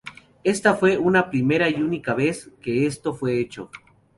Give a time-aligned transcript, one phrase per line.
[0.43, 3.69] Esta fue una primera y única vez que esto fue hecho.